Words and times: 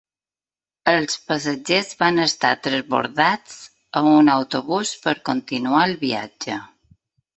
Els 0.91 1.17
passatgers 1.31 1.91
van 1.99 2.17
estar 2.23 2.51
transbordats 2.69 3.59
a 4.01 4.03
un 4.15 4.33
autobús 4.37 4.95
per 5.05 5.15
continuar 5.31 5.85
el 5.91 5.95
viatge. 6.07 6.59